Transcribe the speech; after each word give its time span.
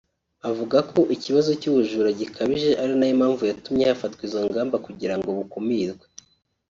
avuga 0.49 0.77
ko 0.91 0.99
ikibazo 1.15 1.51
cy’ubujura 1.61 2.09
gikabije 2.19 2.69
ari 2.81 2.93
nayo 2.99 3.13
mpamvu 3.19 3.41
yatumye 3.49 3.83
hafatwa 3.89 4.21
izo 4.27 4.39
ngamba 4.49 4.75
kugira 4.85 5.15
ngo 5.17 5.29
bukumirwe 5.37 6.05